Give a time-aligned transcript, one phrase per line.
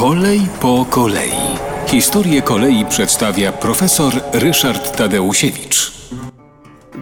[0.00, 1.32] Kolej po kolei.
[1.86, 5.92] Historię kolei przedstawia profesor Ryszard Tadeusiewicz.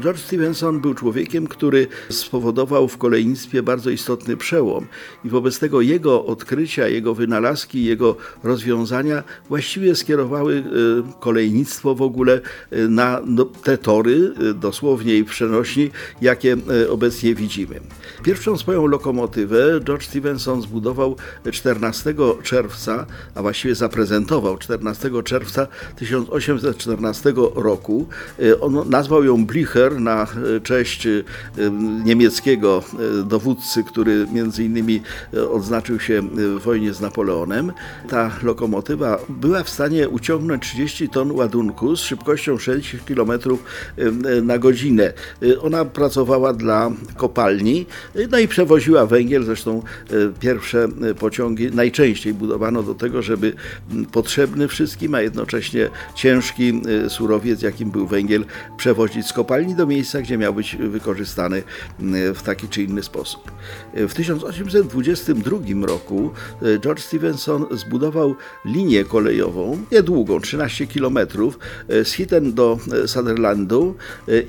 [0.00, 4.86] George Stevenson był człowiekiem, który spowodował w kolejnictwie bardzo istotny przełom
[5.24, 12.40] i wobec tego jego odkrycia, jego wynalazki, jego rozwiązania właściwie skierowały e, kolejnictwo w ogóle
[12.70, 15.90] e, na no, te tory, e, dosłownie i przenośni,
[16.22, 16.56] jakie
[16.90, 17.80] obecnie widzimy.
[18.22, 21.16] Pierwszą swoją lokomotywę George Stevenson zbudował
[21.52, 28.06] 14 czerwca, a właściwie zaprezentował 14 czerwca 1814 roku.
[28.60, 31.22] On nazwał ją Blicher na e, cześć e,
[32.04, 32.82] niemieckiego
[33.20, 35.02] e, dowódcy, który między innymi
[35.50, 37.72] odznaczył się w wojnie z Napoleonem.
[38.08, 43.58] Ta lokomotywa była w stanie uciągnąć 30 ton ładunku z szybkością 60 km
[44.42, 45.12] na godzinę.
[45.62, 47.86] Ona pracowała dla kopalni,
[48.30, 49.44] no i przewoziła węgiel.
[49.44, 49.82] Zresztą
[50.40, 53.52] pierwsze pociągi najczęściej budowano do tego, żeby
[54.12, 58.44] potrzebny wszystkim, a jednocześnie ciężki surowiec, jakim był węgiel,
[58.76, 61.62] przewozić z kopalni do miejsca, gdzie miał być wykorzystany
[62.00, 63.52] mm, w taki czy inny sposób.
[63.94, 66.30] W 1822 roku
[66.62, 68.34] e, George Stevenson zbudował
[68.64, 73.94] linię kolejową, niedługą, 13 km, e, z Hitten do e, Sutherlandu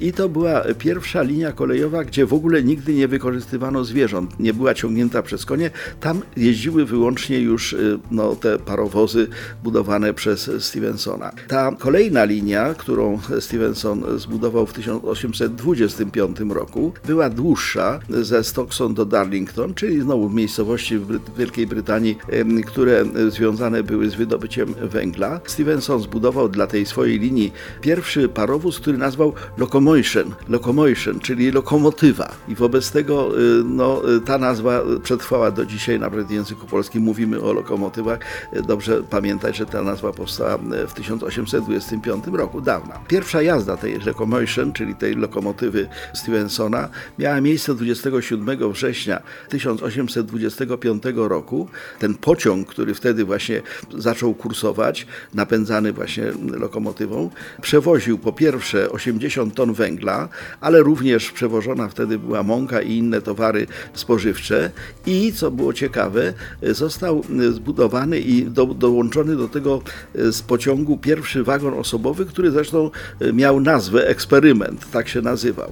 [0.00, 4.74] i to była pierwsza linia kolejowa, gdzie w ogóle nigdy nie wykorzystywano zwierząt, nie była
[4.74, 5.70] ciągnięta przez konie.
[6.00, 7.76] Tam jeździły wyłącznie już
[8.10, 9.28] no, te parowozy
[9.64, 11.32] budowane przez Stevensona.
[11.48, 19.04] Ta kolejna linia, którą Stevenson zbudował w 1800 1825 roku była dłuższa ze Stockton do
[19.04, 22.18] Darlington, czyli znowu miejscowości w Wielkiej Brytanii,
[22.66, 25.40] które związane były z wydobyciem węgla.
[25.46, 32.32] Stevenson zbudował dla tej swojej linii pierwszy parowóz, który nazwał Locomotion, locomotion czyli lokomotywa.
[32.48, 37.42] I wobec tego y, no, ta nazwa przetrwała do dzisiaj, nawet w języku polskim mówimy
[37.42, 38.18] o lokomotywach.
[38.66, 40.58] Dobrze pamiętać, że ta nazwa powstała
[40.88, 43.00] w 1825 roku, dawna.
[43.08, 46.88] Pierwsza jazda tej locomotion, czyli tej lokomotywy Stevensona.
[47.18, 51.68] Miała miejsce 27 września 1825 roku.
[51.98, 53.62] Ten pociąg, który wtedy właśnie
[53.98, 57.30] zaczął kursować, napędzany właśnie lokomotywą,
[57.62, 60.28] przewoził po pierwsze 80 ton węgla,
[60.60, 64.70] ale również przewożona wtedy była mąka i inne towary spożywcze.
[65.06, 66.32] I co było ciekawe,
[66.62, 69.82] został zbudowany i do, dołączony do tego
[70.14, 72.90] z pociągu pierwszy wagon osobowy, który zresztą
[73.32, 75.70] miał nazwę eksperyment, tak się nazywał.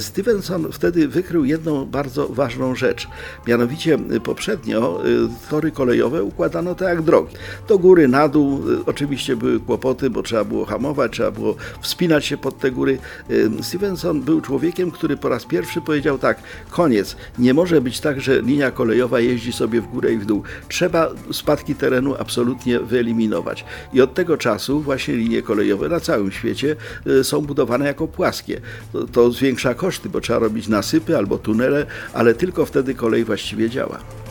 [0.00, 3.08] Stevenson wtedy wykrył jedną bardzo ważną rzecz.
[3.46, 7.34] Mianowicie poprzednio y, tory kolejowe układano tak jak drogi.
[7.68, 8.60] Do góry, na dół.
[8.86, 12.98] Oczywiście były kłopoty, bo trzeba było hamować, trzeba było wspinać się pod te góry.
[13.62, 17.16] Stevenson był człowiekiem, który po raz pierwszy powiedział tak, koniec.
[17.38, 20.42] Nie może być tak, że linia kolejowa jeździ sobie w górę i w dół.
[20.68, 23.64] Trzeba spadki terenu absolutnie wyeliminować.
[23.92, 26.76] I od tego czasu właśnie linie kolejowe na całym świecie
[27.22, 28.41] są budowane jako płaskie
[28.92, 33.70] to, to zwiększa koszty, bo trzeba robić nasypy albo tunele, ale tylko wtedy kolej właściwie
[33.70, 34.21] działa.